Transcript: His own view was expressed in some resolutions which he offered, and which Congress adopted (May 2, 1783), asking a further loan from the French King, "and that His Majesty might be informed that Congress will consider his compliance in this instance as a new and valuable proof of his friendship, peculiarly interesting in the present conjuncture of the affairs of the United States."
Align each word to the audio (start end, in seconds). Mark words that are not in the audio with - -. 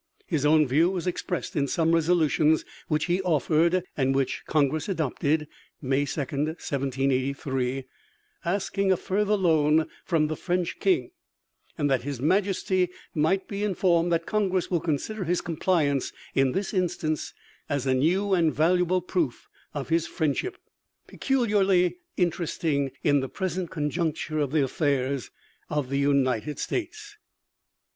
His 0.25 0.47
own 0.47 0.65
view 0.65 0.89
was 0.89 1.05
expressed 1.05 1.55
in 1.55 1.67
some 1.67 1.91
resolutions 1.93 2.65
which 2.87 3.05
he 3.05 3.21
offered, 3.21 3.83
and 3.95 4.15
which 4.15 4.41
Congress 4.47 4.89
adopted 4.89 5.47
(May 5.79 6.05
2, 6.05 6.21
1783), 6.23 7.83
asking 8.43 8.91
a 8.91 8.97
further 8.97 9.35
loan 9.37 9.87
from 10.03 10.25
the 10.25 10.35
French 10.35 10.79
King, 10.79 11.11
"and 11.77 11.87
that 11.87 12.01
His 12.01 12.19
Majesty 12.19 12.89
might 13.13 13.47
be 13.47 13.63
informed 13.63 14.11
that 14.11 14.25
Congress 14.25 14.71
will 14.71 14.79
consider 14.79 15.23
his 15.23 15.39
compliance 15.41 16.11
in 16.33 16.53
this 16.53 16.73
instance 16.73 17.35
as 17.69 17.85
a 17.85 17.93
new 17.93 18.33
and 18.33 18.51
valuable 18.51 19.01
proof 19.01 19.47
of 19.75 19.89
his 19.89 20.07
friendship, 20.07 20.57
peculiarly 21.05 21.97
interesting 22.17 22.89
in 23.03 23.19
the 23.19 23.29
present 23.29 23.69
conjuncture 23.69 24.39
of 24.39 24.51
the 24.51 24.63
affairs 24.63 25.29
of 25.69 25.91
the 25.91 25.99
United 25.99 26.57
States." 26.57 27.17